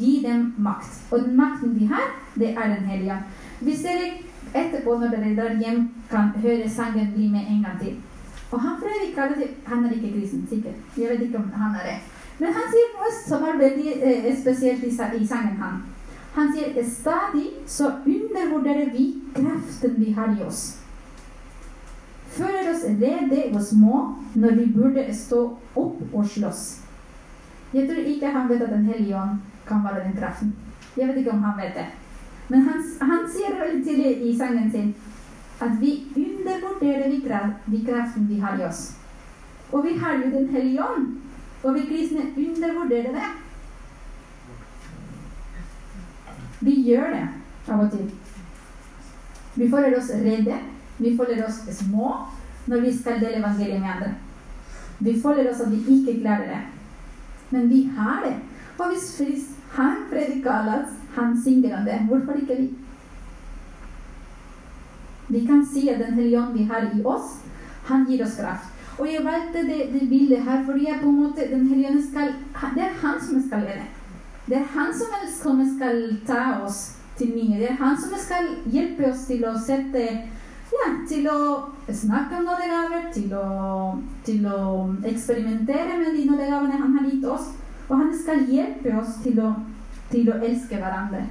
[0.00, 1.00] gi dem makt.
[1.10, 3.24] Og den makten vi har, det er Den hellige ånd.
[3.60, 4.10] Hvis dere
[4.54, 7.96] etterpå, når dere drar hjem, kan høre sangen bli med en gang til.
[8.50, 9.18] Og han Fredrik
[9.66, 10.74] Han er ikke kristen, sikkert.
[10.96, 11.98] Jeg vet ikke om han er det.
[12.38, 15.56] Men han sier noe som er veldig eh, spesielt i, i, sangen.
[15.56, 15.82] Han
[16.34, 20.78] Han sier stadig så undervurderer vi kraften vi har i oss.
[22.30, 24.02] Føler oss redde og små
[24.34, 25.40] når vi burde stå
[25.74, 26.80] opp og slåss.
[27.74, 30.54] Jeg tror ikke han vet at Den hellige ånd kan være den kraften.
[30.96, 31.86] Jeg vet ikke om han vet det.
[32.48, 34.94] Men han, han sier veldig tidlig i sangen sin
[35.60, 37.10] at vi undervurderer
[37.66, 38.94] vi kraften vi har i oss.
[39.72, 41.16] Og vi har jo Den hellige ånd.
[41.62, 43.28] Og vi kristne undervurderer det.
[46.60, 47.26] Vi gjør det
[47.68, 48.10] av og til.
[49.54, 50.58] Vi føler oss redde.
[50.98, 52.14] Vi føler oss små
[52.66, 54.14] når vi skal dele evangeliet med andre.
[54.98, 56.62] Vi føler oss at vi ikke klarer det.
[57.50, 58.34] Men vi har det.
[58.78, 59.08] Og hvis
[59.76, 61.98] han prediker Allas han synger om det.
[62.08, 62.68] Hvorfor ikke vi?
[65.28, 67.40] Vi kan si at Den hellige ånd vi har i oss,
[67.84, 68.68] han gir oss kraft.
[68.98, 72.02] Og jeg valgte det, det bildet her fordi jeg på en måte, Den hellige ånd
[72.10, 72.34] skal
[72.74, 73.86] Det er han som skal lede.
[74.46, 74.94] Det er han
[75.42, 77.58] som skal ta oss til nye.
[77.58, 80.04] Det er han som skal hjelpe oss til å sette
[80.68, 81.38] ja, til å
[81.92, 83.32] snakke om nådegaver, til
[84.24, 84.60] til å
[85.04, 87.52] eksperimentere med de nådegavene han har gitt oss.
[87.88, 89.52] Og han skal hjelpe oss til å
[90.12, 91.24] til å elske hverandre.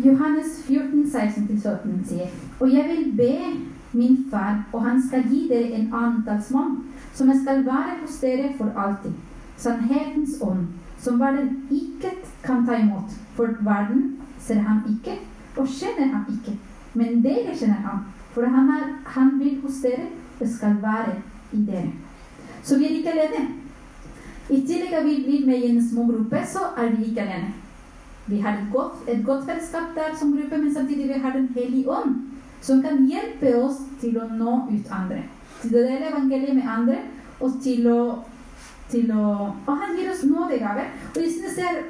[0.00, 3.34] Johannes 14, 16-17 sier Og jeg vil be
[3.92, 6.76] min far, og han skal gi dere en annen talsmann,
[7.14, 9.16] som skal være hos dere for alltid.
[9.60, 10.68] Sannhetens ånd,
[11.00, 13.16] som verden ikke kan ta imot.
[13.36, 15.18] For verden ser han ikke,
[15.56, 16.54] og kjenner han ikke.
[16.94, 18.86] Men dere kjenner han, for han, er,
[19.16, 20.06] han vil hos dere
[20.38, 21.18] og skal være
[21.52, 21.90] i dere.
[22.62, 23.48] Så vi er ikke alene.
[24.50, 27.52] I tillegg at vi blir med i en små gruppe, så er vi ikke alene.
[28.26, 31.48] Vi har et godt, et godt fellesskap der som gruppe, men samtidig vi har Den
[31.54, 32.16] hellige ånd,
[32.60, 35.22] som kan hjelpe oss til å nå ut andre.
[35.62, 36.98] Til å dele evangeliet med andre,
[37.40, 38.00] og til å
[38.90, 39.24] til å
[39.66, 40.90] Og han gir oss nådegaver.
[41.14, 41.82] Og jeg synes det er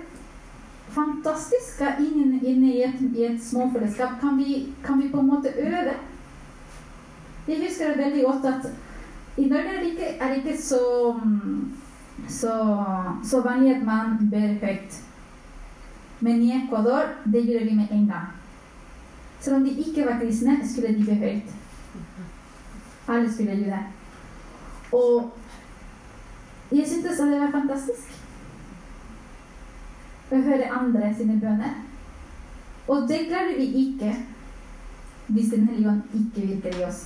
[0.93, 5.53] fantastisk at inne, inne i et, et småfellesskap kan vi, kan vi på en måte
[5.57, 5.95] øve.
[7.49, 8.67] Jeg husker veldig godt at
[9.41, 10.81] i Norge er det ikke, er ikke så,
[12.29, 12.55] så,
[13.25, 14.99] så vanlig at man ber høyt.
[16.21, 18.29] Men i Ecuador det gjør vi med en gang.
[19.41, 21.55] Selv om de ikke var kristne, skulle de be høyt.
[23.09, 23.85] Alle skulle gjøre det.
[24.93, 25.33] Og
[26.73, 28.19] jeg syntes det var fantastisk
[30.31, 31.81] å høre andre sine bønner.
[32.91, 34.13] Og det klarer vi ikke
[35.31, 37.05] hvis Den hellige ånd ikke virker i oss.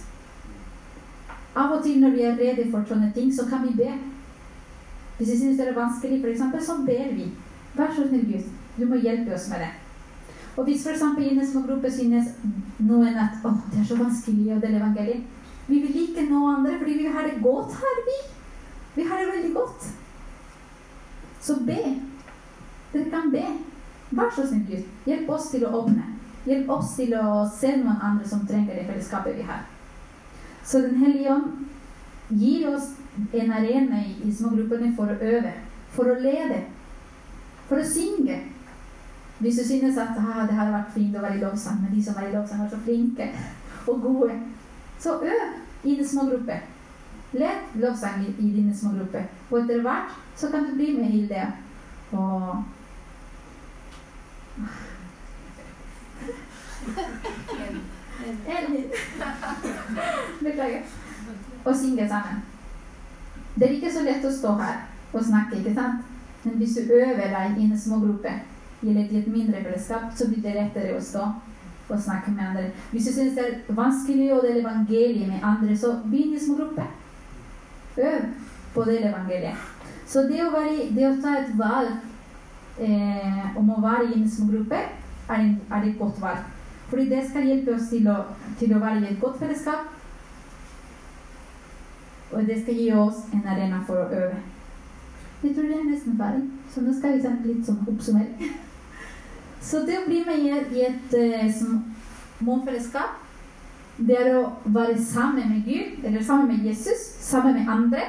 [1.55, 3.93] Av og til når vi er redde for sånne ting, så kan vi be.
[5.19, 7.31] Hvis vi synes det er vanskelig, eksempel, så ber vi.
[7.75, 9.71] Vær så snill, Gud, du må hjelpe oss med det.
[10.57, 11.03] Og hvis f.eks.
[11.19, 12.35] i en små gruppe synes
[12.79, 16.77] noen at å, det er så vanskelig å dele evangeliet Vi vil ikke nå andre
[16.79, 18.19] fordi vi har det godt her, vi.
[18.95, 19.87] Vi har det veldig godt.
[21.43, 21.79] Så be.
[22.93, 23.45] Dere kan be.
[24.15, 24.91] Vær så snill, Gud.
[25.09, 26.11] Hjelp oss til å åpne.
[26.47, 29.65] Hjelp oss til å se noen andre som trenger det fellesskapet vi har.
[30.65, 31.67] Så Den hellige ånd
[32.29, 32.91] gir oss
[33.33, 35.53] en arena i, smågruppene for å øve,
[35.93, 36.63] for å lede,
[37.69, 38.39] for å synge.
[39.39, 42.03] Hvis du synes at ah, det hadde vært fint å være i lovsang, men de
[42.03, 43.29] som er i lovsang, er så flinke
[43.87, 44.39] og gode,
[45.03, 46.61] så øv i den små gruppe.
[47.35, 49.25] Let lovsang i, i dine små grupper.
[49.51, 51.47] Og etter hvert så kan du bli med i det.
[52.13, 52.65] og
[60.45, 60.83] Beklager.
[61.65, 62.43] Og synge sammen.
[63.55, 64.83] Det er ikke så lett å stå her
[65.15, 66.03] og snakke, ikke sant?
[66.45, 68.33] Men hvis du øver deg i en små gruppe
[68.85, 71.23] eller i et mindre fellesskap, så blir det lettere å stå
[71.89, 72.65] og snakke med andre.
[72.91, 76.59] Hvis du syns det er vanskelig å dele evangeliet med andre, så begynn i små
[76.59, 76.91] grupper.
[77.97, 78.27] Øv
[78.75, 79.71] på å dele evangeliet.
[80.07, 81.95] Så det å, være, det å ta et valg
[82.83, 84.81] eh, om å være i en små gruppe,
[85.31, 86.45] er, er et godt valg.
[86.91, 88.19] Fordi det skal hjelpe oss til å,
[88.61, 89.89] til å være i et godt fellesskap.
[92.35, 94.43] Og det skal gi oss en arena for å øve.
[95.45, 98.55] Jeg tror det er nesten ferdig, så nå skal vi ta litt sånn oppsummering.
[99.65, 101.15] Så det å bli med i et,
[102.41, 103.21] småfellesskap,
[103.97, 108.03] det er å være sammen med Gud, eller sammen med Jesus, sammen med andre.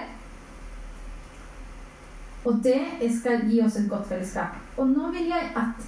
[2.45, 4.57] Og det skal gi oss et godt fellesskap.
[4.77, 5.87] Og nå vil jeg at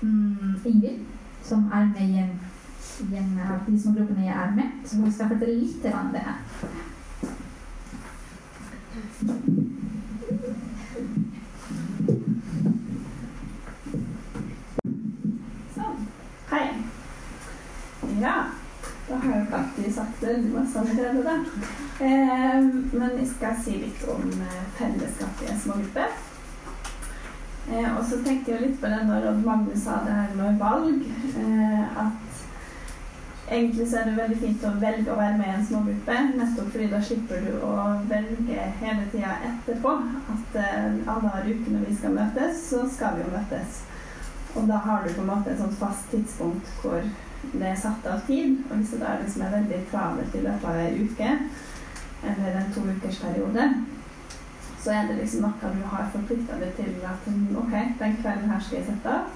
[0.00, 1.04] mm, Ingvild
[1.44, 2.32] som er med i en,
[3.10, 4.80] i en av de små gruppene jeg er med.
[4.84, 6.93] Så hun skal fortelle litt om det her.
[15.74, 16.04] Sånn.
[16.50, 16.66] Hei.
[18.20, 18.34] Ja,
[19.08, 21.34] da har jeg alltid sagt det masse allerede, da.
[22.06, 22.60] Eh,
[22.92, 26.06] men jeg skal si litt om eh, fellesskap i en smågruppe.
[27.72, 31.02] Eh, og så tenkte jeg litt på det når Magnus sa det her med valg.
[31.42, 32.23] Eh, at
[33.54, 36.16] egentlig så er det veldig fint å velge å være med i en smågruppe.
[36.38, 37.74] Nettopp fordi da slipper du å
[38.10, 39.92] velge hele tida etterpå.
[40.34, 43.82] At eh, alle har uker når vi skal møtes, så skal vi jo møtes.
[44.54, 47.00] Og da har du på en måte et sånt fast tidspunkt hvor
[47.52, 48.58] det er satt av tid.
[48.68, 51.32] Og hvis det da det liksom er veldig travelt i løpet av ei uke,
[52.24, 53.68] eller en to ukers periode,
[54.84, 57.28] så er det liksom noe du har forplikta deg til at
[57.60, 59.32] ok, den kvelden her skal jeg sette av.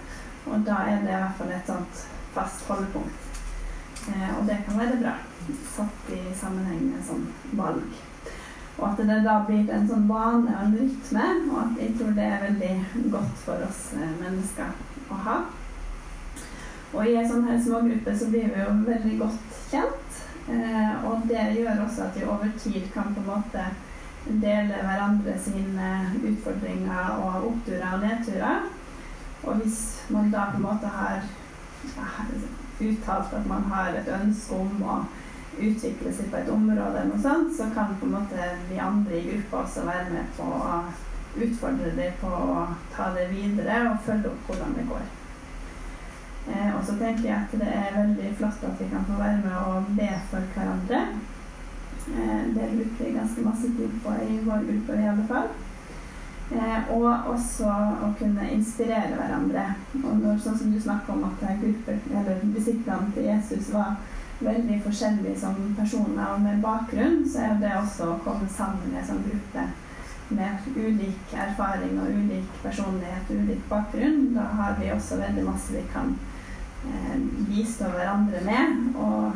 [0.49, 2.05] Og da er det i hvert fall et sånt
[2.35, 3.28] fast holdepunkt.
[4.09, 5.15] Eh, og det kan være bra,
[5.77, 7.27] satt i sammenheng med sånn
[7.59, 8.01] valg.
[8.79, 12.13] Og at det da blir en sånn vane og en rytme, og at jeg tror
[12.15, 15.39] det er veldig godt for oss eh, mennesker å ha.
[16.95, 20.23] Og i en sånn her smågruppe så blir vi jo veldig godt kjent.
[20.49, 23.67] Eh, og det gjør også at vi over tid kan på en måte
[24.29, 25.91] dele hverandre sine
[26.23, 28.71] utfordringer og oppturer og nedturer.
[29.43, 29.83] Og hvis
[30.15, 31.21] man da på en måte har
[32.81, 34.99] uttalt at man har et ønske om å
[35.59, 39.19] utvikle seg på et område, eller noe sånt, så kan på en måte vi andre
[39.19, 40.81] i gruppa også være med på å
[41.39, 45.09] utfordre dem på å ta det videre og følge opp hvordan det går.
[46.49, 49.43] Eh, og så tenker jeg at det er veldig flott at vi kan få være
[49.45, 51.03] med og be for hverandre.
[52.09, 55.51] Eh, det bruker vi ganske masse tid på i vår gruppe i alle fall.
[56.49, 59.65] Eh, og også å kunne inspirere hverandre.
[60.01, 61.99] Og når, sånn som du snakker om at grupper,
[63.15, 63.99] til Jesus var
[64.41, 69.03] veldig forskjellige som personer og med bakgrunn, så er det også å komme sammen med
[69.03, 69.67] en sånn gruppe
[70.29, 74.33] med ulik erfaring og ulik personlighet og ulik bakgrunn.
[74.37, 76.17] Da har vi også veldig masse vi kan
[76.89, 77.15] eh,
[77.51, 78.83] bistå hverandre med.
[78.97, 79.33] og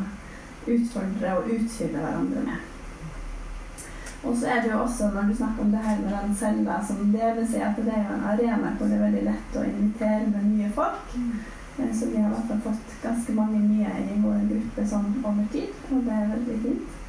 [0.67, 2.72] utfordre og utfylle hverandre med.
[4.23, 6.77] Og så er det jo også, når du snakker om det her med den cella
[6.87, 9.63] som deles seg, at det er jo en arena hvor det er veldig lett å
[9.67, 11.15] invitere med nye folk.
[11.79, 15.09] Eh, Så vi har i hvert fall fått ganske mange nye i vår gruppe sånn
[15.23, 16.99] over tid, og det er veldig fint.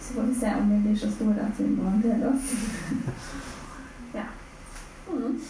[0.00, 2.54] Så får vi se om vi blir så store at vi må dele oss.
[4.18, 4.28] ja.
[5.10, 5.40] Mm.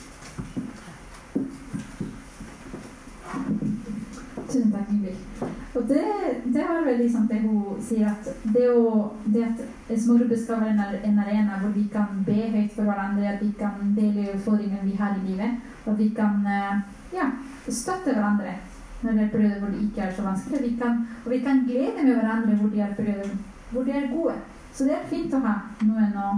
[4.49, 5.64] Tusen takk, Ingvild.
[5.75, 6.05] Og det,
[6.45, 9.63] det har vel liksom det hun sier, at det, å, det at
[9.99, 13.51] smågrupper skal være en, en arena hvor vi kan be høyt for hverandre, at vi
[13.59, 16.79] kan dele utfordringene vi har i livet, og at vi kan eh,
[17.17, 17.27] ja,
[17.67, 18.55] støtte hverandre
[19.03, 20.63] når det er perioder hvor det ikke er så vanskelig.
[20.63, 23.35] Vi kan, og vi kan glede med hverandre hvor de er perioder
[23.71, 24.35] hvor de er gode.
[24.73, 26.31] Så det er fint å ha noen å,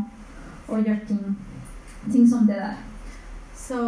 [0.73, 1.37] å gjøre ting,
[2.09, 2.81] ting som det der.
[3.57, 3.83] Så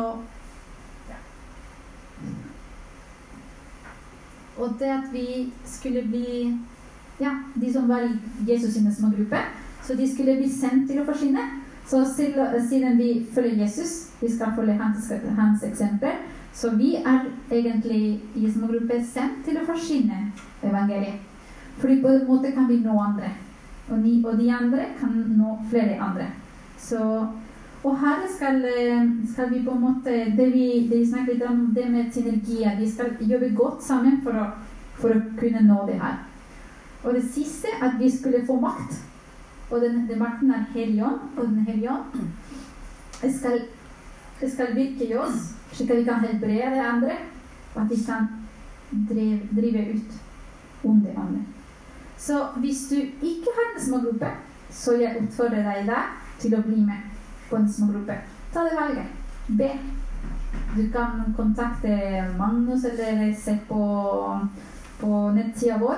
[4.59, 6.59] Og det at vi skulle bli
[7.19, 8.13] Ja, de som var i
[8.47, 9.39] Jesus sine små gruppe,
[9.83, 11.43] så de skulle bli sendt til å forsyne.
[11.89, 16.21] Så siden vi følger Jesus, vi skal følge hans, hans eksempel,
[16.55, 20.29] så vi er egentlig i små gruppe sendt til å forsyne
[20.63, 21.19] evangeliet.
[21.79, 23.33] Fordi på en måte kan vi nå andre.
[23.89, 26.27] Og, ni, og de andre kan nå flere andre.
[26.79, 27.01] Så,
[27.85, 31.75] og her skal, eh, skal vi på en måte Det vi, det vi litt om,
[31.75, 32.79] det med synergier.
[32.79, 34.47] Vi skal jobbe godt sammen for å,
[34.95, 36.19] for å kunne nå det her.
[37.05, 38.99] Og det siste, at vi skulle få makt.
[39.71, 42.31] Og den, den makten er Helion, og Den hellige ånd
[43.23, 43.61] det skal,
[44.47, 47.17] skal virke i oss, slik at vi kan helbrede andre,
[47.75, 48.29] og at vi kan
[49.09, 50.21] drive, drive ut
[50.85, 51.43] onde ånder.
[52.19, 54.31] Så hvis du ikke har en smågruppe,
[54.71, 57.08] så jeg utfordrer deg der til å bli med
[57.51, 58.19] på en smågruppe.
[58.53, 59.07] Ta det valget.
[59.47, 59.71] Be.
[60.77, 61.89] Du kan kontakte
[62.39, 63.83] Magnus eller se på,
[65.01, 65.97] på nettsida vår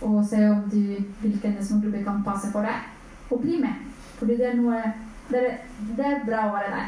[0.00, 2.88] og se om du, hvilken smågruppe kan passe for deg.
[3.30, 3.86] Og bli med.
[4.18, 4.80] Fordi det er noe
[5.30, 5.58] det er,
[5.96, 6.86] det er bra å være der.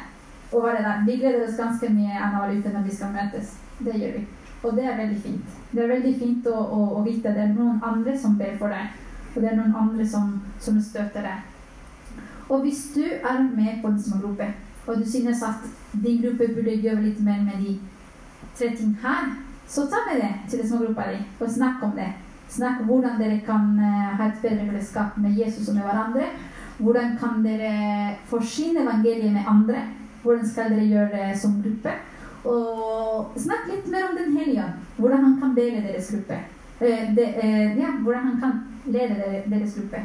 [0.53, 1.03] Å være der.
[1.07, 3.53] Vi gleder oss ganske mye annenhver uke når vi skal møtes.
[3.79, 4.25] Det gjør vi.
[4.63, 5.55] Og det er veldig fint.
[5.71, 8.57] Det er veldig fint å, å, å vite at det er noen andre som ber
[8.59, 8.99] for deg.
[9.33, 11.49] Og det er noen andre som, som støtter deg.
[12.49, 14.49] Og hvis du er med på en smågruppe,
[14.87, 15.63] og du synes at
[16.05, 17.79] din gruppe burde gjøre litt mer med de
[18.59, 19.33] tre ting her,
[19.69, 22.11] så ta med det til smågruppa di og snakk om det.
[22.49, 26.27] Snakk om hvordan dere kan eh, ha et bedre fellesskap med Jesus og med hverandre.
[26.79, 29.85] Hvordan kan dere forsyne evangeliet med andre?
[30.23, 31.95] Hvordan skal dere gjøre det som gruppe?
[32.45, 34.83] Og snakk litt mer om Den hellige ånd.
[34.99, 36.41] Hvordan han kan dele deres gruppe.
[36.81, 38.53] Eh, de, eh, ja, hvordan han kan
[38.87, 40.03] lede deres gruppe.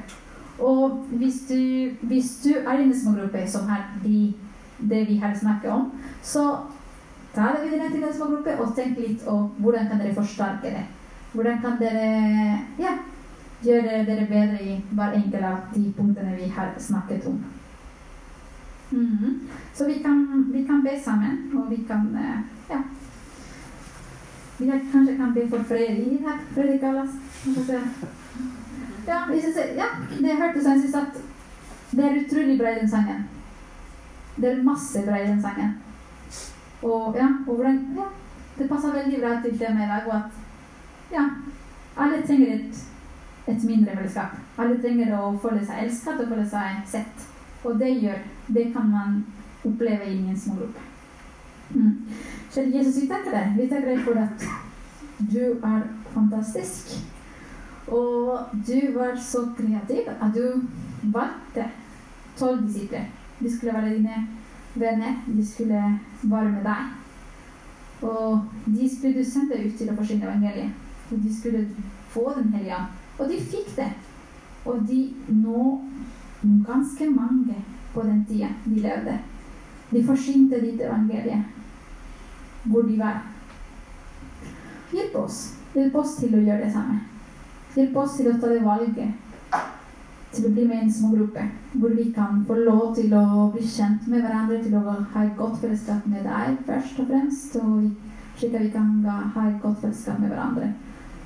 [0.59, 4.33] Og hvis du, hvis du er i en smågruppe som er de,
[4.79, 5.91] det vi her snakker om,
[6.21, 6.45] så
[7.35, 10.85] ta det videre til en smågruppe og tenk litt om hvordan kan dere forsterke det.
[11.33, 12.07] Hvordan kan dere
[12.79, 12.95] ja,
[13.65, 17.43] gjøre dere bedre i hver enkelt av de punktene vi har snakket om.
[18.89, 19.39] Mhm.
[19.73, 22.39] Så vi kan, vi kan be sammen, og vi kan eh,
[22.69, 22.81] ja.
[24.59, 27.09] Vi kanskje kan be for fred i dag, Fredrik Allas.
[29.07, 31.21] Ja, synes, ja, det jeg hørte, så jeg at
[31.91, 33.27] det er utrolig bra i den sangen.
[34.35, 35.77] Det er masse bra i den sangen.
[36.81, 38.03] Og ja, og hvordan, ja,
[38.57, 40.31] det passer veldig bra til temaet i dag, og at
[41.11, 41.23] ja,
[41.97, 42.83] alle trenger et,
[43.47, 44.37] et mindre fellesskap.
[44.57, 47.27] Alle trenger å føle seg elsket og føle seg sett.
[47.63, 49.25] Og det gjør, det kan man
[49.65, 50.83] oppleve i ingen smågruppe.
[51.69, 52.07] Mm.
[52.53, 53.55] Kjære Jesus, vi takker deg.
[53.57, 54.49] Vi takker deg for at
[55.31, 56.97] du er fantastisk.
[57.87, 60.61] Og du var så kreativ at du
[61.13, 61.69] valgte
[62.37, 63.05] tolv disipler.
[63.39, 64.27] De skulle være dine
[64.75, 65.21] venner.
[65.27, 66.83] De skulle være med deg.
[68.01, 70.71] Og de skulle du sende ut til å forsyne evangeliet.
[71.11, 71.67] Og de skulle
[72.11, 72.93] få Den hellige ånd.
[73.19, 73.89] Og de fikk det.
[74.65, 75.81] Og de nå
[76.67, 77.55] ganske mange
[77.93, 79.17] på den tida de levde.
[79.91, 81.43] De forsynte ditt evangelie
[82.63, 83.21] hvor de var.
[84.91, 85.37] Hjelp oss.
[85.73, 86.99] Hjelp oss til å gjøre det samme.
[87.77, 89.11] Hjelp oss til å ta det valget
[90.33, 91.43] til å bli med i en smågruppe,
[91.77, 94.81] hvor vi kan få lov til å bli kjent med hverandre, til å
[95.13, 97.85] ha et godt fellesskap med deg først og fremst, og
[98.39, 100.71] slik at vi kan ha et godt fellesskap med hverandre.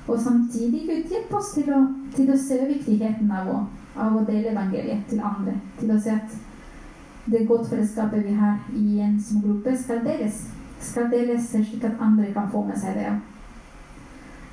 [0.06, 1.80] Og samtidig Gud, hjelp oss til å,
[2.12, 3.58] til å se viktigheten av å,
[3.96, 5.56] av å dele evangeliet til andre.
[5.80, 6.38] Til å se at
[7.32, 10.44] det godt fellesskapet vi har i en smågruppe, skal deles.
[10.82, 13.12] Skal deles slik at andre kan få med seg det.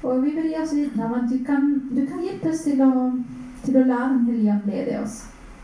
[0.03, 2.81] Og vi vil gi oss vitne om at du kan, du kan hjelpe oss til
[2.83, 2.91] å,
[3.65, 5.17] til å la Den hellige ånd lede oss.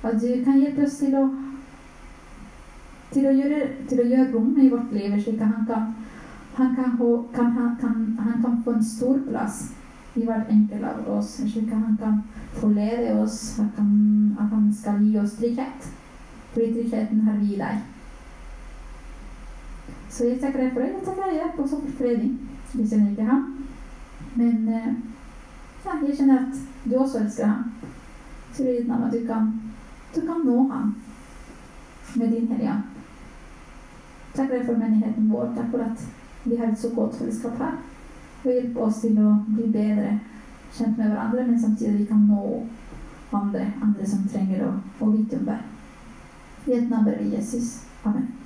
[0.03, 1.23] At du kan hjelpe oss til å,
[3.13, 5.87] til å, gjøre, til å gjøre rom i vårt liv, slik at han kan,
[6.59, 6.99] han kan,
[7.33, 9.63] kan, han, kan, få en stor plass
[10.15, 12.21] i hvert enkelt av oss, slik at han kan
[12.59, 15.91] forlede oss, at han, at han skal gi oss trygghet.
[16.51, 17.83] Fordi tryggheten har vi i deg.
[20.09, 20.93] Så jeg takker deg for det.
[20.93, 22.31] Jeg takker deg også for Freddy.
[22.75, 23.54] Vi kjenner ikke ham.
[24.35, 24.93] Men eh,
[25.85, 27.71] ja, jeg kjenner at du også elsker ham.
[28.57, 29.49] Ditt navn at du kan,
[30.15, 30.93] du kan nå ham
[32.15, 32.77] med din ånd.
[34.35, 35.51] Takk for menigheten vår.
[35.55, 36.07] Takk for at
[36.43, 37.77] vi har et så godt fellesskap her.
[38.43, 40.17] Og hjelp oss til å bli bedre
[40.75, 42.65] kjent med hverandre, men samtidig vi kan nå
[43.31, 45.71] andre, andre som trenger å, å vite om deg.
[46.67, 47.85] I et navn vi Jesus.
[48.03, 48.44] Amen.